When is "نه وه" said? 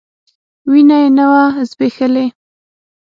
1.17-1.43